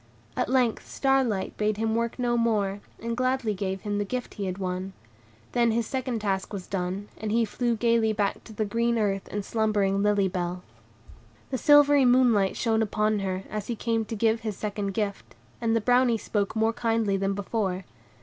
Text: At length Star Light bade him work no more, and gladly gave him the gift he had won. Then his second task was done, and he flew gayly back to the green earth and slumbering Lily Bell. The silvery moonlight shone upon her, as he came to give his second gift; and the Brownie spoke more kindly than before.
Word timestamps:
At 0.35 0.49
length 0.49 0.87
Star 0.87 1.23
Light 1.23 1.55
bade 1.57 1.77
him 1.77 1.93
work 1.93 2.17
no 2.17 2.35
more, 2.35 2.79
and 3.03 3.15
gladly 3.15 3.53
gave 3.53 3.81
him 3.81 3.99
the 3.99 4.03
gift 4.03 4.33
he 4.33 4.45
had 4.47 4.57
won. 4.57 4.93
Then 5.51 5.69
his 5.69 5.85
second 5.85 6.21
task 6.21 6.51
was 6.51 6.65
done, 6.65 7.07
and 7.19 7.31
he 7.31 7.45
flew 7.45 7.75
gayly 7.75 8.11
back 8.11 8.43
to 8.45 8.53
the 8.53 8.65
green 8.65 8.97
earth 8.97 9.27
and 9.29 9.45
slumbering 9.45 10.01
Lily 10.01 10.27
Bell. 10.27 10.63
The 11.51 11.59
silvery 11.59 12.03
moonlight 12.05 12.57
shone 12.57 12.81
upon 12.81 13.19
her, 13.19 13.43
as 13.47 13.67
he 13.67 13.75
came 13.75 14.03
to 14.05 14.15
give 14.15 14.39
his 14.39 14.57
second 14.57 14.95
gift; 14.95 15.35
and 15.61 15.75
the 15.75 15.79
Brownie 15.81 16.17
spoke 16.17 16.55
more 16.55 16.73
kindly 16.73 17.15
than 17.15 17.35
before. 17.35 17.85